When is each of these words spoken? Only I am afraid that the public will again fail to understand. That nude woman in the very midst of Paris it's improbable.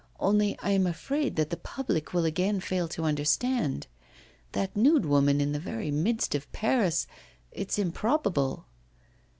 Only 0.19 0.57
I 0.63 0.71
am 0.71 0.87
afraid 0.87 1.35
that 1.35 1.51
the 1.51 1.57
public 1.57 2.11
will 2.11 2.25
again 2.25 2.59
fail 2.59 2.87
to 2.87 3.03
understand. 3.03 3.85
That 4.53 4.75
nude 4.75 5.05
woman 5.05 5.39
in 5.39 5.51
the 5.51 5.59
very 5.59 5.91
midst 5.91 6.33
of 6.33 6.51
Paris 6.51 7.05
it's 7.51 7.77
improbable. 7.77 8.65